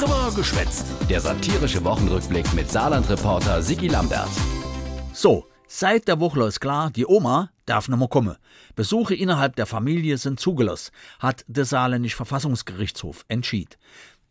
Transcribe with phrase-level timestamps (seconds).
[0.00, 0.86] Drüber geschwätzt.
[1.10, 4.30] Der satirische Wochenrückblick mit Saarland-Reporter Sigi Lambert.
[5.12, 8.36] So, seit der Woche ist klar, die Oma darf noch mal kommen.
[8.74, 13.76] Besuche innerhalb der Familie sind zugelassen, hat der Saarländische Verfassungsgerichtshof entschied.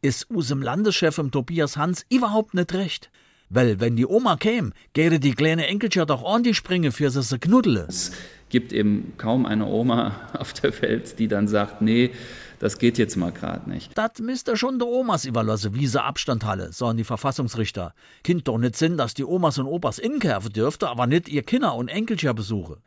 [0.01, 3.11] Ist usem Landeschef im Tobias Hans überhaupt nicht recht.
[3.49, 7.37] Weil, wenn die Oma käme, gäre die kleine Enkelchen doch ordentlich springen für sie zu
[7.37, 7.87] knuddeln.
[8.49, 12.09] Es gibt eben kaum eine Oma auf der Welt, die dann sagt, nee,
[12.57, 13.95] das geht jetzt mal gerade nicht.
[13.95, 17.93] Das müsst ihr schon der Omas überlassen, wie sie Abstand halle, sagen die Verfassungsrichter.
[18.23, 21.75] Kind doch nicht Sinn, dass die Omas und Opas inkerven dürfte, aber nicht ihr Kinder
[21.75, 22.77] und Enkelchen besuche.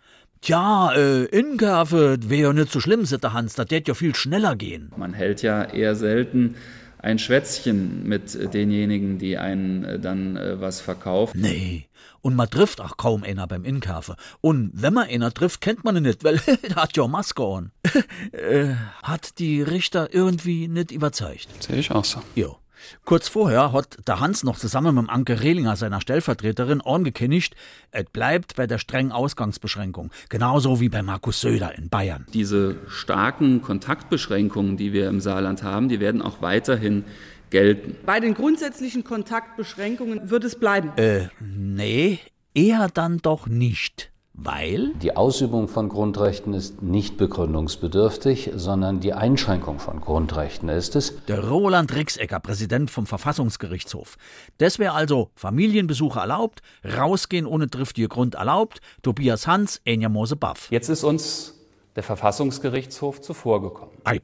[0.41, 4.57] Tja, äh, inkerve wäre ja nicht so schlimm, sagt Hans, das wird ja viel schneller
[4.57, 4.91] gehen.
[4.97, 6.57] Man hält ja eher selten
[7.02, 11.41] ein Schwätzchen mit denjenigen, die einen äh, dann äh, was verkaufen.
[11.41, 11.87] Nee.
[12.20, 14.15] Und man trifft auch kaum einer beim Inkafe.
[14.41, 17.73] Und wenn man einer trifft, kennt man ihn nicht, weil er hat ja Maske an.
[18.33, 21.48] äh, hat die Richter irgendwie nicht überzeugt.
[21.62, 22.23] Sehe ich auch so.
[22.37, 22.62] Jo.
[23.05, 27.57] Kurz vorher hat der Hans noch zusammen mit dem Anke Rehlinger, seiner Stellvertreterin, angekündigt,
[27.91, 30.11] es bleibt bei der strengen Ausgangsbeschränkung.
[30.29, 32.27] Genauso wie bei Markus Söder in Bayern.
[32.33, 37.05] Diese starken Kontaktbeschränkungen, die wir im Saarland haben, die werden auch weiterhin
[37.51, 37.97] gelten.
[38.07, 40.93] Bei den grundsätzlichen Kontaktbeschränkungen wird es bleiben.
[40.96, 42.19] Äh, nee,
[42.55, 44.12] eher dann doch nicht.
[44.35, 44.95] Weil?
[45.02, 51.15] Die Ausübung von Grundrechten ist nicht begründungsbedürftig, sondern die Einschränkung von Grundrechten ist es.
[51.27, 54.16] Der Roland Rixecker, Präsident vom Verfassungsgerichtshof.
[54.57, 60.69] Das wäre also Familienbesuche erlaubt, rausgehen ohne triftige Grund erlaubt, Tobias Hans, Enja Mose Baff.
[60.71, 61.55] Jetzt ist uns
[61.95, 63.95] der Verfassungsgerichtshof zuvorgekommen.
[64.05, 64.19] Ei.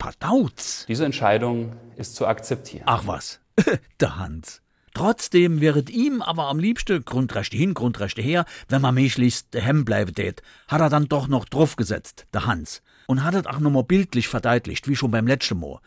[0.89, 2.85] Diese Entscheidung ist zu akzeptieren.
[2.87, 3.41] Ach was,
[4.01, 4.63] der Hans.
[4.95, 10.15] Trotzdem wäret ihm aber am liebsten Grundrechte hin, Grundrechte her, wenn man möglichst daheim bleiben
[10.15, 12.83] tät, hat er dann doch noch draufgesetzt, der Hans.
[13.07, 15.81] Und hat es auch nochmal bildlich verdeutlicht, wie schon beim letzten Mal.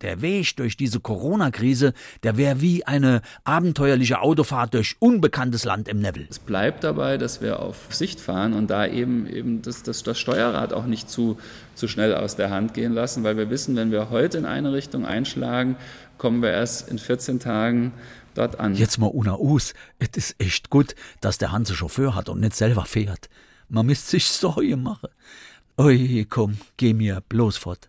[0.00, 1.94] Der Weg durch diese Corona-Krise,
[2.24, 6.26] der wäre wie eine abenteuerliche Autofahrt durch unbekanntes Land im Nebel.
[6.28, 10.18] Es bleibt dabei, dass wir auf Sicht fahren und da eben, eben das, das, das
[10.18, 11.38] Steuerrad auch nicht zu,
[11.74, 14.72] zu schnell aus der Hand gehen lassen, weil wir wissen, wenn wir heute in eine
[14.72, 15.76] Richtung einschlagen,
[16.18, 17.92] kommen wir erst in 14 Tagen
[18.34, 18.74] dort an.
[18.74, 22.54] Jetzt mal una us, es ist echt gut, dass der Hans Chauffeur hat und nicht
[22.54, 23.28] selber fährt.
[23.68, 25.08] Man müsste sich Sorgen machen.
[25.78, 27.88] Ui, komm, geh mir bloß fort.